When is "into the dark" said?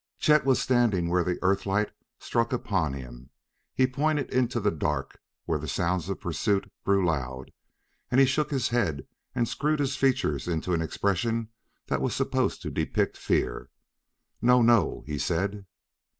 4.33-5.19